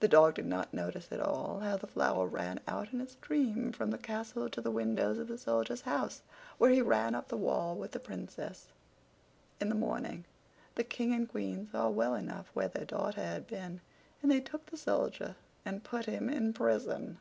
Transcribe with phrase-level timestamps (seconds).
[0.00, 3.70] The dog did not notice at all how the flour ran out in a stream
[3.70, 6.22] from the castle to the windows of the Soldier's house,
[6.58, 8.66] where he ran up the wall with the Princess.
[9.60, 10.24] In the morning
[10.74, 13.80] the King and Queen saw well enough where their daughter had been,
[14.22, 17.18] and they took the Soldier and put him in prison.